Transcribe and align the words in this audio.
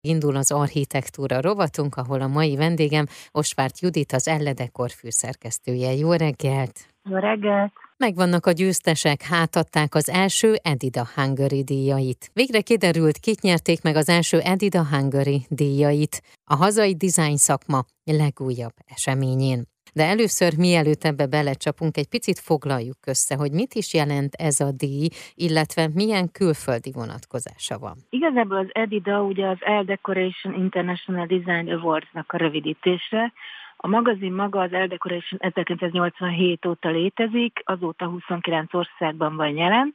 Indul 0.00 0.36
az 0.36 0.50
architektúra 0.50 1.40
rovatunk, 1.40 1.96
ahol 1.96 2.20
a 2.20 2.26
mai 2.26 2.56
vendégem 2.56 3.06
Osvárt 3.30 3.80
Judit, 3.80 4.12
az 4.12 4.28
Elledekor 4.28 4.90
főszerkesztője. 4.90 5.92
Jó 5.92 6.12
reggelt! 6.12 6.86
Jó 7.10 7.16
reggelt! 7.16 7.72
Megvannak 7.96 8.46
a 8.46 8.52
győztesek, 8.52 9.22
hátadták 9.22 9.94
az 9.94 10.08
első 10.08 10.54
Edida 10.62 11.08
Hungary 11.14 11.62
díjait. 11.62 12.30
Végre 12.32 12.60
kiderült, 12.60 13.18
kit 13.18 13.40
nyerték 13.40 13.82
meg 13.82 13.96
az 13.96 14.08
első 14.08 14.40
Edida 14.40 14.86
Hungary 14.90 15.46
díjait, 15.48 16.22
a 16.44 16.54
hazai 16.54 16.94
dizájn 16.94 17.36
szakma 17.36 17.84
legújabb 18.04 18.74
eseményén. 18.84 19.66
De 19.94 20.04
először, 20.04 20.56
mielőtt 20.56 21.04
ebbe 21.04 21.26
belecsapunk, 21.26 21.96
egy 21.96 22.08
picit 22.08 22.38
foglaljuk 22.38 22.98
össze, 23.06 23.34
hogy 23.36 23.52
mit 23.52 23.74
is 23.74 23.94
jelent 23.94 24.34
ez 24.34 24.60
a 24.60 24.70
díj, 24.72 25.08
illetve 25.34 25.88
milyen 25.94 26.30
külföldi 26.32 26.92
vonatkozása 26.92 27.78
van. 27.78 27.96
Igazából 28.10 28.56
az 28.56 28.70
EDIDA 28.72 29.22
ugye 29.22 29.46
az 29.46 29.58
El 29.60 29.84
Decoration 29.84 30.54
International 30.54 31.26
Design 31.26 31.70
Awards-nak 31.70 32.32
a 32.32 32.36
rövidítése, 32.36 33.32
a 33.80 33.88
magazin 33.88 34.32
maga 34.32 34.60
az 34.60 34.72
El 34.72 34.86
Decoration 34.86 35.40
1987 35.40 36.66
óta 36.66 36.88
létezik, 36.88 37.62
azóta 37.64 38.06
29 38.06 38.74
országban 38.74 39.36
van 39.36 39.56
jelen, 39.56 39.94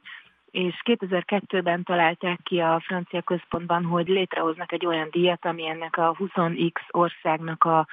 és 0.50 0.74
2002-ben 0.84 1.82
találták 1.82 2.40
ki 2.42 2.58
a 2.58 2.82
francia 2.84 3.22
központban, 3.22 3.84
hogy 3.84 4.08
létrehoznak 4.08 4.72
egy 4.72 4.86
olyan 4.86 5.08
díjat, 5.10 5.44
ami 5.44 5.68
ennek 5.68 5.96
a 5.96 6.16
20x 6.18 6.72
országnak 6.90 7.64
a 7.64 7.86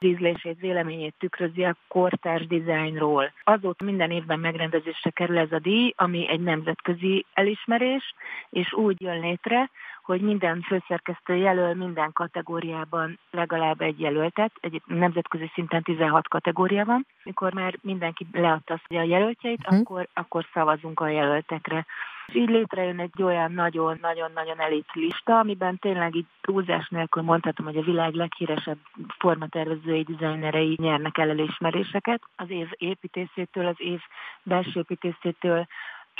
ízlését, 0.00 0.60
véleményét 0.60 1.14
tükrözi 1.18 1.64
a 1.64 1.76
kortárs 1.88 2.46
dizájnról. 2.46 3.32
Azóta 3.44 3.84
minden 3.84 4.10
évben 4.10 4.38
megrendezésre 4.38 5.10
kerül 5.10 5.38
ez 5.38 5.52
a 5.52 5.58
díj, 5.58 5.92
ami 5.96 6.28
egy 6.28 6.40
nemzetközi 6.40 7.24
elismerés, 7.34 8.14
és 8.50 8.72
úgy 8.72 9.00
jön 9.00 9.20
létre, 9.20 9.70
hogy 10.08 10.20
minden 10.20 10.60
főszerkesztő 10.60 11.34
jelöl 11.34 11.74
minden 11.74 12.12
kategóriában 12.12 13.18
legalább 13.30 13.80
egy 13.80 14.00
jelöltet, 14.00 14.52
egy 14.60 14.82
nemzetközi 14.86 15.50
szinten 15.54 15.82
16 15.82 16.28
kategória 16.28 16.84
van. 16.84 17.06
Mikor 17.22 17.52
már 17.52 17.78
mindenki 17.80 18.26
leadta 18.32 18.80
a 18.88 19.02
jelöltjeit, 19.02 19.58
uh-huh. 19.58 19.78
akkor, 19.78 20.08
akkor 20.14 20.46
szavazunk 20.52 21.00
a 21.00 21.08
jelöltekre. 21.08 21.86
És 22.26 22.34
így 22.34 22.48
létrejön 22.48 23.00
egy 23.00 23.22
olyan 23.22 23.52
nagyon-nagyon-nagyon 23.52 24.60
elit 24.60 24.88
lista, 24.92 25.38
amiben 25.38 25.78
tényleg 25.78 26.14
így 26.14 26.26
túlzás 26.40 26.88
nélkül 26.88 27.22
mondhatom, 27.22 27.66
hogy 27.66 27.76
a 27.76 27.82
világ 27.82 28.12
leghíresebb 28.12 28.78
formatervezői, 29.18 30.02
dizájnerei 30.02 30.76
nyernek 30.80 31.18
el 31.18 31.30
elismeréseket. 31.30 32.22
Az 32.36 32.50
év 32.50 32.68
építészétől, 32.76 33.66
az 33.66 33.76
év 33.78 34.00
belső 34.42 34.80
építészétől, 34.80 35.66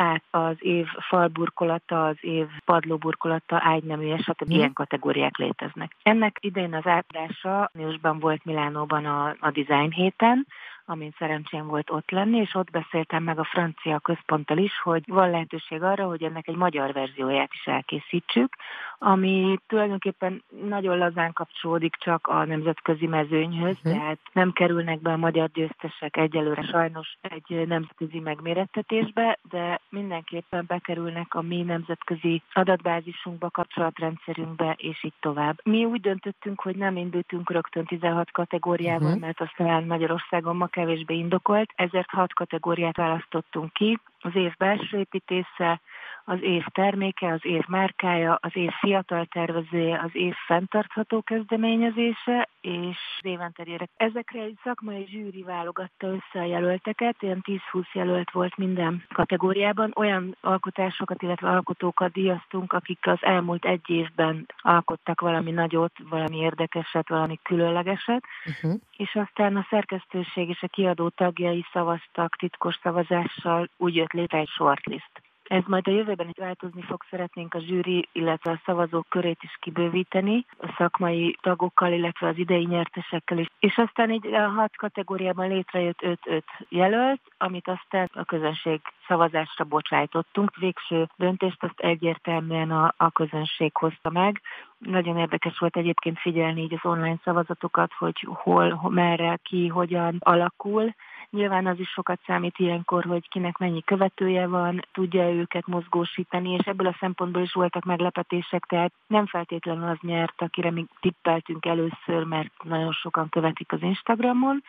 át 0.00 0.22
az 0.30 0.56
év 0.58 0.86
falburkolata, 1.08 2.06
az 2.06 2.16
év 2.20 2.46
padlóburkolata, 2.64 3.60
ágyneműje, 3.62 4.18
stb. 4.18 4.50
ilyen 4.50 4.72
kategóriák 4.72 5.36
léteznek. 5.36 5.96
Ennek 6.02 6.36
idén 6.40 6.74
az 6.74 6.86
átadása 6.86 7.70
Nősben 7.72 8.18
volt 8.18 8.44
Milánóban 8.44 9.04
a, 9.04 9.36
a 9.40 9.50
Design 9.50 9.90
héten, 9.90 10.46
amin 10.88 11.14
szerencsém 11.18 11.66
volt 11.66 11.90
ott 11.90 12.10
lenni, 12.10 12.38
és 12.38 12.54
ott 12.54 12.70
beszéltem 12.70 13.22
meg 13.22 13.38
a 13.38 13.44
francia 13.44 13.98
központtal 13.98 14.58
is, 14.58 14.80
hogy 14.82 15.02
van 15.06 15.30
lehetőség 15.30 15.82
arra, 15.82 16.06
hogy 16.06 16.22
ennek 16.22 16.48
egy 16.48 16.56
magyar 16.56 16.92
verzióját 16.92 17.50
is 17.52 17.66
elkészítsük, 17.66 18.56
ami 18.98 19.58
tulajdonképpen 19.66 20.42
nagyon 20.64 20.98
lazán 20.98 21.32
kapcsolódik 21.32 21.96
csak 21.96 22.26
a 22.26 22.44
nemzetközi 22.44 23.06
mezőnyhöz, 23.06 23.76
uh-huh. 23.76 23.92
tehát 23.92 24.18
nem 24.32 24.52
kerülnek 24.52 25.00
be 25.00 25.12
a 25.12 25.16
magyar 25.16 25.50
győztesek 25.50 26.16
egyelőre 26.16 26.62
sajnos 26.62 27.16
egy 27.20 27.66
nemzetközi 27.66 28.20
megmérettetésbe, 28.20 29.38
de 29.50 29.80
mindenképpen 29.88 30.64
bekerülnek 30.66 31.34
a 31.34 31.42
mi 31.42 31.62
nemzetközi 31.62 32.42
adatbázisunkba, 32.52 33.50
kapcsolatrendszerünkbe, 33.50 34.74
és 34.78 35.04
így 35.04 35.14
tovább. 35.20 35.60
Mi 35.64 35.84
úgy 35.84 36.00
döntöttünk, 36.00 36.60
hogy 36.60 36.76
nem 36.76 36.96
indultunk 36.96 37.50
rögtön 37.50 37.84
16 37.84 38.30
kategóriában, 38.30 39.06
uh-huh. 39.06 39.20
mert 39.20 39.40
aztán 39.40 39.84
Magyarországon 39.84 40.56
ma 40.56 40.66
kevésbé 40.78 41.14
indokolt, 41.14 41.72
ezért 41.74 42.10
hat 42.10 42.34
kategóriát 42.34 42.96
választottunk 42.96 43.72
ki. 43.72 43.98
Az 44.20 44.34
év 44.34 44.52
belső 44.58 44.98
építésze, 44.98 45.80
az 46.28 46.42
év 46.42 46.64
terméke, 46.72 47.32
az 47.32 47.44
év 47.44 47.64
márkája, 47.68 48.38
az 48.40 48.56
év 48.56 48.70
fiatal 48.70 49.24
tervezője, 49.24 50.00
az 50.04 50.10
év 50.12 50.34
fenntartható 50.46 51.22
kezdeményezése, 51.22 52.48
és 52.60 52.96
az 53.18 53.24
éventerjére. 53.24 53.88
Ezekre 53.96 54.40
egy 54.40 54.58
szakmai 54.62 55.06
zsűri 55.10 55.42
válogatta 55.42 56.06
össze 56.06 56.40
a 56.40 56.44
jelölteket, 56.44 57.16
ilyen 57.22 57.44
10-20 57.72 57.92
jelölt 57.92 58.30
volt 58.30 58.56
minden 58.56 59.04
kategóriában. 59.14 59.92
Olyan 59.96 60.36
alkotásokat, 60.40 61.22
illetve 61.22 61.48
alkotókat 61.48 62.12
díjaztunk, 62.12 62.72
akik 62.72 63.06
az 63.06 63.18
elmúlt 63.20 63.64
egy 63.64 63.90
évben 63.90 64.46
alkottak 64.58 65.20
valami 65.20 65.50
nagyot, 65.50 65.92
valami 66.08 66.36
érdekeset, 66.36 67.08
valami 67.08 67.38
különlegeset, 67.42 68.24
uh-huh. 68.46 68.80
és 68.96 69.14
aztán 69.14 69.56
a 69.56 69.66
szerkesztőség 69.70 70.48
és 70.48 70.62
a 70.62 70.68
kiadó 70.68 71.08
tagjai 71.08 71.64
szavaztak 71.72 72.36
titkos 72.36 72.78
szavazással, 72.82 73.68
úgy 73.76 73.94
jött 73.94 74.12
létre 74.12 74.38
egy 74.38 74.48
shortlist. 74.48 75.27
Ez 75.48 75.62
majd 75.66 75.88
a 75.88 75.90
jövőben 75.90 76.28
is 76.28 76.36
változni 76.36 76.82
fog, 76.82 77.04
szeretnénk 77.10 77.54
a 77.54 77.60
zsűri, 77.60 78.08
illetve 78.12 78.50
a 78.50 78.60
szavazók 78.64 79.06
körét 79.08 79.38
is 79.42 79.56
kibővíteni, 79.60 80.46
a 80.58 80.74
szakmai 80.76 81.38
tagokkal, 81.40 81.92
illetve 81.92 82.28
az 82.28 82.38
idei 82.38 82.64
nyertesekkel 82.64 83.38
is. 83.38 83.46
És 83.58 83.76
aztán 83.76 84.10
így 84.10 84.26
a 84.26 84.48
hat 84.48 84.76
kategóriában 84.76 85.48
létrejött 85.48 85.98
5-5 86.02 86.42
jelölt, 86.68 87.20
amit 87.38 87.68
aztán 87.68 88.10
a 88.12 88.24
közönség 88.24 88.80
szavazásra 89.06 89.64
bocsájtottunk. 89.64 90.56
Végső 90.56 91.08
döntést 91.16 91.62
azt 91.62 91.80
egyértelműen 91.80 92.70
a, 92.70 92.94
a 92.96 93.10
közönség 93.10 93.76
hozta 93.76 94.10
meg. 94.10 94.40
Nagyon 94.78 95.16
érdekes 95.16 95.58
volt 95.58 95.76
egyébként 95.76 96.18
figyelni 96.18 96.62
így 96.62 96.74
az 96.74 96.90
online 96.90 97.20
szavazatokat, 97.24 97.92
hogy 97.98 98.26
hol, 98.28 98.80
merre, 98.88 99.38
ki, 99.42 99.66
hogyan 99.66 100.16
alakul 100.18 100.94
Nyilván 101.30 101.66
az 101.66 101.78
is 101.78 101.88
sokat 101.88 102.20
számít 102.26 102.58
ilyenkor, 102.58 103.04
hogy 103.04 103.28
kinek 103.28 103.56
mennyi 103.58 103.82
követője 103.82 104.46
van, 104.46 104.80
tudja 104.92 105.30
őket 105.30 105.66
mozgósítani, 105.66 106.50
és 106.50 106.66
ebből 106.66 106.86
a 106.86 106.96
szempontból 107.00 107.42
is 107.42 107.52
voltak 107.52 107.84
meglepetések, 107.84 108.64
tehát 108.64 108.92
nem 109.06 109.26
feltétlenül 109.26 109.88
az 109.88 109.98
nyert, 110.00 110.42
akire 110.42 110.70
mi 110.70 110.86
tippeltünk 111.00 111.66
először, 111.66 112.24
mert 112.24 112.52
nagyon 112.62 112.92
sokan 112.92 113.28
követik 113.28 113.72
az 113.72 113.82
Instagramon, 113.82 114.62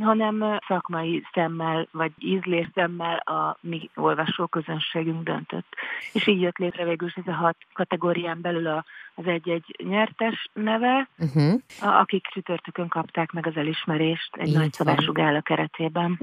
hanem 0.00 0.58
szakmai 0.66 1.22
szemmel, 1.32 1.88
vagy 1.90 2.12
ízlés 2.18 2.68
szemmel 2.74 3.16
a 3.16 3.58
mi 3.60 3.90
olvasó 3.94 4.46
közönségünk 4.46 5.22
döntött. 5.22 5.74
És 6.12 6.26
így 6.26 6.40
jött 6.40 6.56
létre 6.56 6.84
végül 6.84 7.12
ez 7.14 7.26
a 7.26 7.32
hat 7.32 7.56
kategórián 7.72 8.40
belül 8.40 8.66
a, 8.66 8.84
az 9.14 9.26
egy-egy 9.26 9.76
nyertes 9.88 10.50
neve, 10.52 11.08
uh-huh. 11.18 11.60
akik 11.80 12.26
csütörtökön 12.26 12.88
kapták 12.88 13.32
meg 13.32 13.46
az 13.46 13.56
elismerést 13.56 14.36
egy 14.36 14.52
nagy 14.52 14.72
szabású 14.72 15.12
gála 15.12 15.40
keretében. 15.40 16.18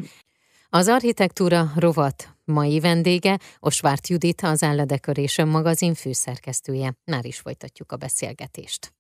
Az 0.70 0.88
architektúra 0.88 1.64
rovat 1.76 2.36
mai 2.46 2.80
vendége 2.80 3.38
Osvárt 3.60 4.08
Judit, 4.08 4.42
az 4.42 4.64
Elledekörésen 4.64 5.48
magazin 5.48 5.94
főszerkesztője. 5.94 6.94
Már 7.06 7.26
is 7.26 7.40
folytatjuk 7.40 7.92
a 7.92 7.96
beszélgetést. 7.98 8.94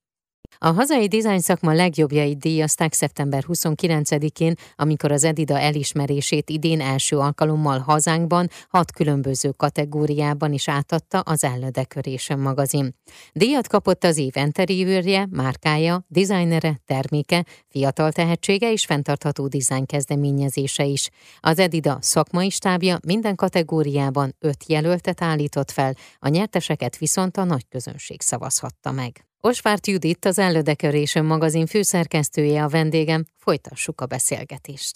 A 0.58 0.72
hazai 0.72 1.08
dizájn 1.08 1.40
szakma 1.40 1.74
legjobbjait 1.74 2.38
díjazták 2.38 2.94
szeptember 2.94 3.44
29-én, 3.48 4.54
amikor 4.76 5.12
az 5.12 5.24
Edida 5.24 5.60
elismerését 5.60 6.50
idén 6.50 6.82
első 6.82 7.18
alkalommal 7.18 7.80
hazánkban 7.80 8.50
hat 8.70 8.92
különböző 8.92 9.50
kategóriában 9.50 10.54
is 10.54 10.68
átadta 10.68 11.20
az 11.20 11.44
Elledekörésen 11.44 12.40
magazin. 12.40 12.96
Díjat 13.34 13.68
kapott 13.68 14.04
az 14.04 14.18
év 14.18 14.32
enteriőrje, 14.34 15.28
márkája, 15.32 16.06
dizájnere, 16.08 16.82
terméke, 16.86 17.46
fiatal 17.68 18.12
tehetsége 18.12 18.72
és 18.72 18.86
fenntartható 18.86 19.48
dizájn 19.48 19.86
kezdeményezése 19.86 20.84
is. 20.84 21.10
Az 21.40 21.60
Edida 21.60 21.98
szakmai 22.02 22.50
stábja 22.50 22.98
minden 23.06 23.36
kategóriában 23.36 24.36
öt 24.40 24.64
jelöltet 24.68 25.22
állított 25.22 25.72
fel, 25.72 25.94
a 26.20 26.28
nyerteseket 26.28 26.98
viszont 26.98 27.38
a 27.38 27.44
nagy 27.44 27.68
közönség 27.70 28.22
szavazhatta 28.22 28.92
meg. 28.92 29.26
Osvárt 29.52 29.88
Judit, 29.88 30.26
az 30.26 30.40
Ellödekörésen 30.40 31.26
magazin 31.26 31.66
főszerkesztője 31.66 32.64
a 32.64 32.70
vendégem, 32.78 33.22
folytassuk 33.46 34.02
a 34.02 34.06
beszélgetést. 34.06 34.96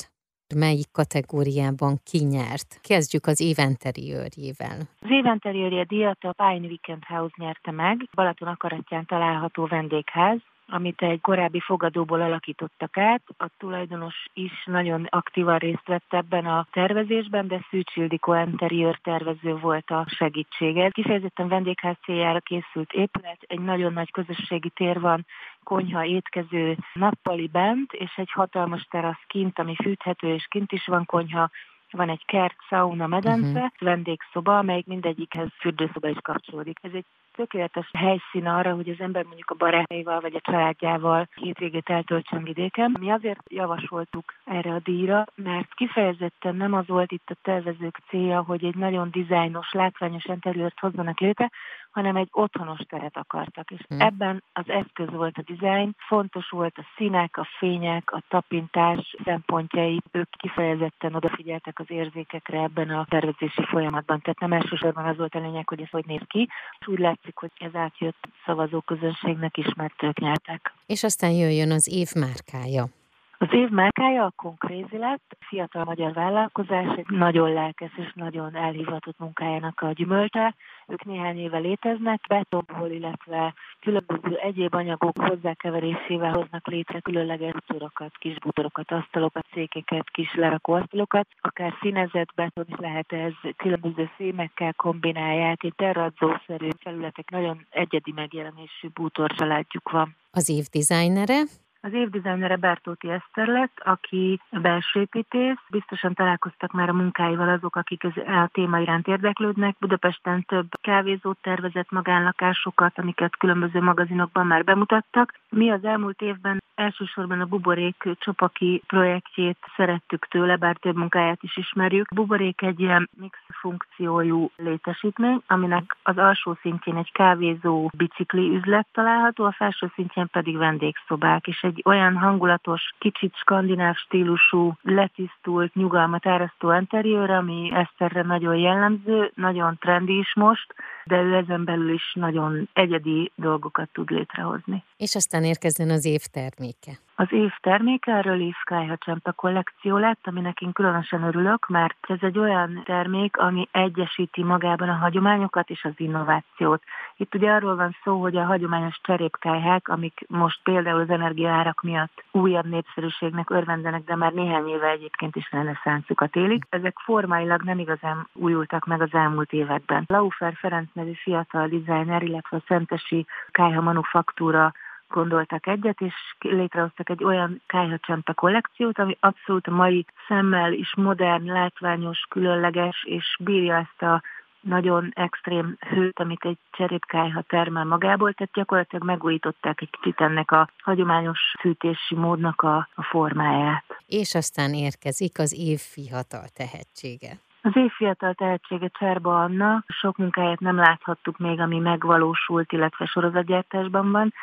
Melyik 0.56 0.92
kategóriában 0.92 1.94
kinyert? 2.12 2.70
Kezdjük 2.92 3.26
az 3.26 3.40
éventeriőrjével. 3.52 4.78
Az 5.06 5.12
éventeriőrje 5.20 5.84
díjat 5.84 6.24
a 6.24 6.34
Pine 6.42 6.68
Weekend 6.68 7.04
House 7.04 7.36
nyerte 7.38 7.72
meg, 7.72 8.10
Balaton 8.16 8.48
akaratján 8.48 9.06
található 9.06 9.66
vendégház, 9.66 10.40
amit 10.70 11.02
egy 11.02 11.22
korábbi 11.22 11.60
fogadóból 11.60 12.22
alakítottak 12.22 12.98
át. 12.98 13.22
A 13.38 13.48
tulajdonos 13.58 14.26
is 14.34 14.64
nagyon 14.66 15.08
aktívan 15.10 15.58
részt 15.58 15.88
vett 15.88 16.14
ebben 16.14 16.46
a 16.46 16.68
tervezésben, 16.72 17.48
de 17.48 17.66
Szűcs 17.70 17.96
Ildikó 17.96 18.36
interiőr 18.36 19.00
tervező 19.04 19.56
volt 19.56 19.90
a 19.90 20.06
segítsége. 20.08 20.90
Kifejezetten 20.90 21.48
vendégház 21.48 21.96
céljára 22.04 22.40
készült 22.40 22.92
épület, 22.92 23.38
egy 23.48 23.60
nagyon 23.60 23.94
nagy 23.94 24.12
közösségi 24.12 24.70
tér 24.70 25.00
van, 25.00 25.26
konyha, 25.64 26.06
étkező, 26.06 26.78
nappali 26.94 27.48
bent, 27.48 27.94
és 27.94 28.14
egy 28.16 28.32
hatalmas 28.32 28.88
terasz 28.90 29.24
kint, 29.28 29.60
ami 29.60 29.76
fűthető, 29.76 30.34
és 30.34 30.48
kint 30.50 30.72
is 30.72 30.86
van 30.86 31.06
konyha, 31.06 31.50
van 31.92 32.10
egy 32.10 32.26
kert, 32.26 32.56
sauna, 32.68 33.08
medence, 33.08 33.50
uh-huh. 33.50 33.70
vendégszoba, 33.80 34.58
amelyik 34.58 34.86
mindegyikhez 34.86 35.48
fürdőszoba 35.60 36.08
is 36.10 36.18
kapcsolódik. 36.22 36.78
Ez 36.82 36.92
egy 36.94 37.06
tökéletes 37.40 37.90
helyszín 37.94 38.48
arra, 38.48 38.74
hogy 38.74 38.90
az 38.90 39.00
ember 39.00 39.24
mondjuk 39.24 39.50
a 39.50 39.56
barátaival 39.56 40.20
vagy 40.20 40.36
a 40.36 40.42
családjával 40.42 41.28
hétvégét 41.36 41.90
eltöltsön 41.90 42.44
vidéken. 42.44 42.96
Mi 43.00 43.12
azért 43.12 43.40
javasoltuk 43.48 44.34
erre 44.46 44.74
a 44.74 44.80
díjra, 44.84 45.26
mert 45.36 45.74
kifejezetten 45.74 46.56
nem 46.56 46.74
az 46.74 46.88
volt 46.88 47.12
itt 47.12 47.30
a 47.30 47.40
tervezők 47.42 48.00
célja, 48.10 48.42
hogy 48.42 48.64
egy 48.64 48.76
nagyon 48.76 49.12
dizájnos, 49.12 49.72
látványos 49.72 50.26
interiőrt 50.26 50.80
hozzanak 50.80 51.20
létre, 51.20 51.50
hanem 51.92 52.16
egy 52.16 52.28
otthonos 52.32 52.80
teret 52.80 53.18
akartak. 53.18 53.72
És 53.72 53.82
hmm. 53.88 54.02
ebben 54.02 54.44
az 54.54 54.70
eszköz 54.70 55.10
volt 55.10 55.38
a 55.38 55.42
dizájn, 55.42 55.96
fontos 56.08 56.50
volt 56.50 56.78
a 56.78 56.86
színek, 56.98 57.38
a 57.38 57.48
fények, 57.58 58.12
a 58.12 58.24
tapintás 58.28 59.16
szempontjai, 59.24 60.02
ők 60.12 60.30
kifejezetten 60.30 61.16
odafigyeltek 61.16 61.80
az 61.80 61.86
érzékekre 61.88 62.62
ebben 62.62 62.90
a 62.90 63.06
tervezési 63.10 63.64
folyamatban. 63.66 64.22
Tehát 64.22 64.40
nem 64.40 64.54
elsősorban 64.54 65.06
az 65.06 65.18
volt 65.18 65.36
a 65.36 65.40
lényeg, 65.40 65.68
hogy 65.68 65.82
ez 65.82 65.90
hogy 65.90 66.06
néz 66.06 66.24
ki, 66.28 66.50
és 66.80 66.88
úgy 66.88 67.00
látszik, 67.00 67.38
hogy 67.38 67.52
ez 67.58 67.76
átjött 67.76 68.28
szavazóközönségnek 68.46 69.58
is, 69.58 69.74
mert 69.76 70.04
ők 70.04 70.20
nyertek. 70.20 70.74
És 70.86 71.04
aztán 71.04 71.32
jöjjön 71.32 71.72
az 71.72 71.88
év 71.92 72.10
márkája. 72.16 72.99
Az 73.42 73.48
év 73.52 73.70
márkája 73.70 74.26
a 74.26 74.34
Concrazy 74.36 74.98
lett, 74.98 75.38
fiatal 75.40 75.84
magyar 75.84 76.14
vállalkozás, 76.14 76.98
egy 76.98 77.06
nagyon 77.10 77.54
lelkes 77.54 77.92
és 77.98 78.12
nagyon 78.16 78.56
elhivatott 78.56 79.20
munkájának 79.20 79.82
a 79.82 79.92
gyümölte. 79.92 80.56
Ők 80.88 81.04
néhány 81.06 81.38
éve 81.38 81.58
léteznek, 81.58 82.22
betonból, 82.28 82.90
illetve 82.90 83.54
különböző 83.80 84.36
egyéb 84.36 84.74
anyagok 84.74 85.18
hozzákeverésével 85.18 86.32
hoznak 86.32 86.68
létre 86.68 87.00
különleges 87.00 87.52
bútorokat, 87.52 88.18
kis 88.18 88.40
bútorokat, 88.40 88.92
asztalokat, 88.92 89.46
székeket, 89.54 90.10
kis 90.10 90.36
lerakóasztalokat, 90.36 91.28
akár 91.42 91.74
színezett 91.82 92.34
beton 92.36 92.66
is 92.68 92.78
lehet 92.78 93.12
ez, 93.12 93.34
különböző 93.58 94.10
szémekkel 94.18 94.74
kombinálják, 94.74 95.64
egy 95.64 95.76
terradzószerű 95.76 96.70
felületek, 96.80 97.30
nagyon 97.30 97.66
egyedi 97.70 98.12
megjelenésű 98.16 98.88
bútorcsaládjuk 98.94 99.90
van. 99.92 100.16
Az 100.32 100.50
év 100.50 100.66
dizájnere 100.72 101.42
az 101.82 101.94
évdizajnere 101.94 102.56
Bertóti 102.56 103.10
Eszter 103.10 103.48
lett, 103.48 103.82
aki 103.84 104.42
belsőépítész. 104.52 105.58
Biztosan 105.70 106.14
találkoztak 106.14 106.72
már 106.72 106.90
a 106.90 106.94
munkáival 106.94 107.50
azok, 107.50 107.76
akik 107.76 108.04
a 108.04 108.50
téma 108.52 108.80
iránt 108.80 109.08
érdeklődnek. 109.08 109.76
Budapesten 109.80 110.44
több 110.44 110.68
kávézót 110.82 111.38
tervezett 111.42 111.92
magánlakásokat, 111.92 113.00
amiket 113.00 113.38
különböző 113.38 113.82
magazinokban 113.82 114.48
már 114.48 114.64
bemutattak. 114.64 115.34
Mi 115.50 115.70
az 115.70 115.86
elmúlt 115.86 116.22
évben 116.22 116.64
elsősorban 116.76 117.42
a 117.42 117.46
Buborék 117.46 118.04
Csopaki 118.20 118.82
projektjét 118.88 119.58
szerettük 119.76 120.28
tőle, 120.28 120.56
bár 120.56 120.76
több 120.76 120.96
munkáját 120.96 121.44
is 121.44 121.58
ismerjük. 121.58 122.14
Buborék 122.16 122.62
egy 122.62 122.80
ilyen 122.80 123.10
mix 123.20 123.38
funkciójú 123.60 124.52
létesítmény, 124.56 125.42
aminek 125.48 125.98
az 126.04 126.18
alsó 126.18 126.58
szintjén 126.62 126.96
egy 126.96 127.12
kávézó 127.12 127.90
bicikli 127.98 128.56
üzlet 128.56 128.88
található, 128.92 129.46
a 129.46 129.52
felső 129.52 129.92
szintjén 129.96 130.28
pedig 130.32 130.58
vendégszobák, 130.58 131.48
és 131.48 131.64
egy 131.70 131.82
olyan 131.86 132.18
hangulatos, 132.18 132.82
kicsit 132.98 133.34
skandináv 133.36 133.96
stílusú, 133.96 134.74
letisztult, 134.82 135.74
nyugalmat 135.76 136.26
árasztó 136.26 136.74
interiőr, 136.74 137.30
ami 137.30 137.72
Eszterre 137.74 138.22
nagyon 138.22 138.56
jellemző, 138.56 139.32
nagyon 139.36 139.78
trendi 139.80 140.18
is 140.18 140.34
most, 140.36 140.74
de 141.06 141.22
ő 141.22 141.36
ezen 141.36 141.64
belül 141.64 141.94
is 141.94 142.14
nagyon 142.14 142.70
egyedi 142.74 143.32
dolgokat 143.36 143.90
tud 143.94 144.10
létrehozni. 144.10 144.84
És 144.98 145.16
aztán 145.16 145.44
érkezzen 145.44 145.90
az 145.90 146.06
év 146.06 146.22
terméke. 146.32 146.92
Az 147.20 147.32
év 147.32 147.52
terméke 147.62 148.14
a 148.14 148.22
Relief 148.22 148.58
Skyha 148.58 148.98
Csempe 148.98 149.32
kollekció 149.32 149.98
lett, 149.98 150.20
aminek 150.28 150.62
én 150.62 150.72
különösen 150.72 151.24
örülök, 151.24 151.68
mert 151.68 151.98
ez 152.08 152.18
egy 152.22 152.40
olyan 152.40 152.82
termék, 152.86 153.38
ami 153.38 153.68
egyesíti 153.72 154.44
magában 154.44 154.90
a 154.90 154.94
hagyományokat 154.94 155.70
és 155.70 155.84
az 155.84 155.94
innovációt. 155.96 156.84
Itt 157.16 157.36
ugye 157.36 157.52
arról 157.52 157.76
van 157.76 157.96
szó, 158.04 158.22
hogy 158.22 158.36
a 158.36 158.46
hagyományos 158.46 159.00
cserépkályhák, 159.02 159.88
amik 159.88 160.26
most 160.28 160.60
például 160.64 161.00
az 161.00 161.10
energiaárak 161.10 161.82
miatt 161.82 162.24
újabb 162.32 162.66
népszerűségnek 162.66 163.50
örvendenek, 163.50 164.04
de 164.04 164.16
már 164.16 164.32
néhány 164.32 164.68
éve 164.68 164.90
egyébként 164.90 165.36
is 165.36 165.52
reneszáncukat 165.52 166.36
élik, 166.36 166.66
ezek 166.70 166.98
formáilag 167.04 167.62
nem 167.62 167.80
igazán 167.80 168.28
újultak 168.34 168.86
meg 168.86 169.02
az 169.02 169.14
elmúlt 169.14 169.52
években. 169.54 170.04
Laufer 170.08 170.54
Ferenc 170.56 170.90
nevű 170.94 171.14
fiatal 171.14 171.68
designer, 171.68 172.24
illetve 172.24 172.58
a 172.58 172.64
Szentesi 172.68 173.26
Kályha 173.52 173.82
Manufaktúra 173.82 174.74
gondoltak 175.10 175.68
egyet, 175.68 176.02
és 176.02 176.14
létrehoztak 176.40 177.10
egy 177.10 177.24
olyan 177.24 177.62
kájhacsempe 177.68 178.34
kollekciót, 178.34 179.00
ami 179.00 179.18
abszolút 179.20 179.68
a 179.68 179.72
mai 179.72 180.06
szemmel 180.28 180.74
is 180.74 180.96
modern, 180.96 181.52
látványos, 181.52 182.26
különleges, 182.30 183.04
és 183.04 183.38
bírja 183.40 183.76
ezt 183.76 184.02
a 184.02 184.22
nagyon 184.62 185.12
extrém 185.16 185.78
hőt, 185.80 186.20
amit 186.20 186.46
egy 186.46 186.58
cserépkájha 186.72 187.42
termel 187.42 187.86
magából, 187.86 188.34
tehát 188.34 188.54
gyakorlatilag 188.54 189.06
megújították 189.06 189.82
egy 189.82 189.90
kicsit 189.90 190.22
ennek 190.22 190.52
a 190.52 190.70
hagyományos 190.84 191.40
fűtési 191.60 192.16
módnak 192.16 192.62
a, 192.62 192.90
a 192.96 193.04
formáját. 193.04 193.84
És 194.08 194.36
aztán 194.36 194.74
érkezik 194.74 195.40
az 195.40 195.54
év 195.58 195.80
fiatal 195.80 196.48
tehetsége. 196.54 197.40
Az 197.62 197.72
év 197.76 197.92
fiatal 197.92 198.34
tehetsége 198.34 198.88
Cserba 198.88 199.44
Anna, 199.44 199.84
sok 199.88 200.18
munkáját 200.18 200.60
nem 200.60 200.76
láthattuk 200.76 201.38
még, 201.38 201.60
ami 201.60 201.80
megvalósult, 201.80 202.72
illetve 202.72 203.06
sorozatgyártásban 203.06 204.12
van, 204.12 204.34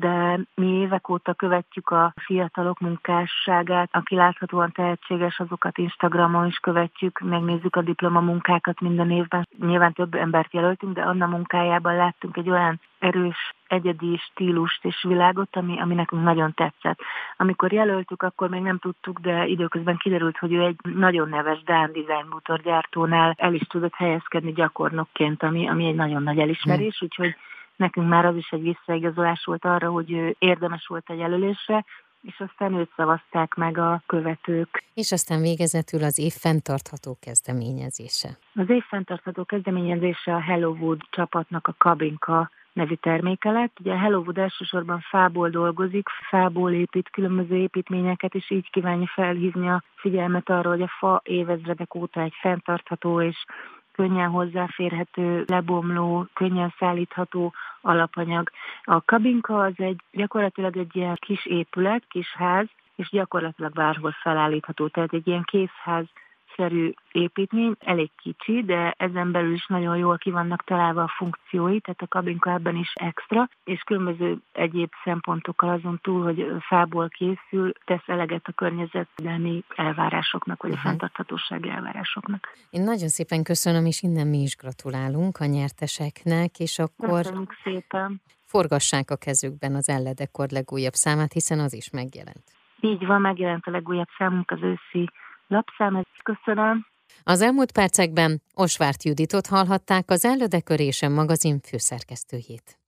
de 0.00 0.40
mi 0.54 0.66
évek 0.66 1.08
óta 1.08 1.34
követjük 1.34 1.90
a 1.90 2.12
fiatalok 2.16 2.80
munkásságát, 2.80 3.88
aki 3.92 4.14
láthatóan 4.14 4.72
tehetséges, 4.72 5.38
azokat 5.38 5.78
Instagramon 5.78 6.46
is 6.46 6.56
követjük, 6.56 7.20
megnézzük 7.20 7.76
a 7.76 7.82
diplomamunkákat 7.82 8.80
minden 8.80 9.10
évben. 9.10 9.48
Nyilván 9.60 9.92
több 9.92 10.14
embert 10.14 10.52
jelöltünk, 10.52 10.94
de 10.94 11.02
Anna 11.02 11.26
munkájában 11.26 11.96
láttunk 11.96 12.36
egy 12.36 12.50
olyan 12.50 12.80
erős, 12.98 13.54
egyedi 13.66 14.16
stílust 14.16 14.84
és 14.84 15.04
világot, 15.08 15.56
ami, 15.56 15.80
ami 15.80 15.94
nekünk 15.94 16.22
nagyon 16.22 16.54
tetszett. 16.54 16.98
Amikor 17.36 17.72
jelöltük, 17.72 18.22
akkor 18.22 18.48
még 18.48 18.62
nem 18.62 18.78
tudtuk, 18.78 19.20
de 19.20 19.46
időközben 19.46 19.96
kiderült, 19.96 20.38
hogy 20.38 20.52
ő 20.52 20.62
egy 20.62 20.76
nagyon 20.82 21.28
neves 21.28 21.62
Dán 21.62 21.92
design 21.92 22.62
gyártónál 22.62 23.34
el 23.38 23.54
is 23.54 23.66
tudott 23.66 23.94
helyezkedni 23.94 24.52
gyakornokként, 24.52 25.42
ami, 25.42 25.68
ami 25.68 25.86
egy 25.86 25.94
nagyon 25.94 26.22
nagy 26.22 26.38
elismerés, 26.38 26.98
hmm. 26.98 27.08
úgyhogy 27.08 27.36
nekünk 27.76 28.08
már 28.08 28.24
az 28.24 28.36
is 28.36 28.50
egy 28.50 28.62
visszaigazolás 28.62 29.44
volt 29.44 29.64
arra, 29.64 29.90
hogy 29.90 30.12
ő 30.12 30.36
érdemes 30.38 30.86
volt 30.86 31.08
a 31.08 31.14
jelölésre, 31.14 31.84
és 32.22 32.40
aztán 32.40 32.74
őt 32.74 32.90
szavazták 32.96 33.54
meg 33.54 33.78
a 33.78 34.02
követők. 34.06 34.84
És 34.94 35.12
aztán 35.12 35.40
végezetül 35.40 36.02
az 36.02 36.18
év 36.18 36.32
fenntartható 36.32 37.16
kezdeményezése. 37.20 38.28
Az 38.54 38.70
év 38.70 38.82
fenntartható 38.82 39.44
kezdeményezése 39.44 40.34
a 40.34 40.40
Hellowood 40.40 41.00
csapatnak 41.10 41.66
a 41.66 41.74
Kabinka 41.78 42.50
nevű 42.72 42.94
terméke 42.94 43.50
lett. 43.50 43.80
Ugye 43.80 43.92
a 43.92 43.98
Hellowood 43.98 44.38
elsősorban 44.38 45.00
fából 45.00 45.50
dolgozik, 45.50 46.08
fából 46.28 46.72
épít 46.72 47.10
különböző 47.10 47.56
építményeket, 47.56 48.34
és 48.34 48.50
így 48.50 48.70
kívánja 48.70 49.06
felhívni 49.14 49.68
a 49.68 49.82
figyelmet 49.94 50.50
arra, 50.50 50.68
hogy 50.68 50.82
a 50.82 50.92
fa 50.98 51.20
évezredek 51.24 51.94
óta 51.94 52.20
egy 52.20 52.34
fenntartható 52.40 53.20
és 53.22 53.44
könnyen 53.94 54.30
hozzáférhető, 54.30 55.44
lebomló, 55.46 56.26
könnyen 56.32 56.74
szállítható 56.78 57.52
alapanyag. 57.80 58.50
A 58.82 59.04
kabinka 59.04 59.62
az 59.62 59.72
egy 59.76 60.00
gyakorlatilag 60.12 60.76
egy 60.76 60.96
ilyen 60.96 61.16
kis 61.20 61.46
épület, 61.46 62.02
kis 62.08 62.34
ház, 62.34 62.66
és 62.96 63.08
gyakorlatilag 63.10 63.72
bárhol 63.72 64.14
felállítható. 64.22 64.88
Tehát 64.88 65.12
egy 65.12 65.26
ilyen 65.26 65.42
készház 65.42 66.06
szerű 66.56 66.92
építmény, 67.12 67.74
elég 67.78 68.10
kicsi, 68.16 68.62
de 68.62 68.94
ezen 68.98 69.32
belül 69.32 69.52
is 69.52 69.66
nagyon 69.66 69.96
jól 69.96 70.18
ki 70.18 70.30
vannak 70.30 70.64
találva 70.64 71.02
a 71.02 71.12
funkciói, 71.16 71.80
tehát 71.80 72.02
a 72.02 72.06
kabinka 72.08 72.50
ebben 72.50 72.76
is 72.76 72.92
extra, 72.94 73.48
és 73.64 73.80
különböző 73.80 74.38
egyéb 74.52 74.90
szempontokkal 75.04 75.68
azon 75.68 75.98
túl, 76.02 76.22
hogy 76.22 76.46
fából 76.60 77.08
készül, 77.08 77.72
tesz 77.84 78.06
eleget 78.06 78.46
a 78.46 78.52
környezetvédelmi 78.52 79.64
elvárásoknak, 79.76 80.62
vagy 80.62 80.70
a 80.70 80.74
uh-huh. 80.74 80.90
fenntarthatósági 80.90 81.68
elvárásoknak. 81.68 82.56
Én 82.70 82.82
nagyon 82.82 83.08
szépen 83.08 83.42
köszönöm, 83.42 83.86
és 83.86 84.02
innen 84.02 84.26
mi 84.26 84.38
is 84.38 84.56
gratulálunk 84.56 85.38
a 85.38 85.44
nyerteseknek, 85.44 86.58
és 86.58 86.78
akkor... 86.78 87.22
Köszönjük 87.22 87.54
szépen! 87.62 88.20
Forgassák 88.44 89.10
a 89.10 89.16
kezükben 89.16 89.74
az 89.74 89.88
Elledekor 89.88 90.48
legújabb 90.50 90.92
számát, 90.92 91.32
hiszen 91.32 91.58
az 91.58 91.74
is 91.74 91.90
megjelent. 91.90 92.44
Így 92.80 93.06
van, 93.06 93.20
megjelent 93.20 93.66
a 93.66 93.70
legújabb 93.70 94.08
számunk, 94.18 94.50
az 94.50 94.62
őszi 94.62 95.10
lapszámet. 95.54 96.06
Köszönöm. 96.22 96.86
Az 97.22 97.40
elmúlt 97.40 97.72
percekben 97.72 98.42
Osvárt 98.54 99.04
Juditot 99.04 99.46
hallhatták 99.46 100.10
az 100.10 100.24
Ellödekörésen 100.24 101.12
magazin 101.12 101.60
főszerkesztőjét. 101.60 102.78